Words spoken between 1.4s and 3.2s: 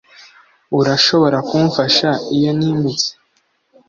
kumfasha iyo nimutse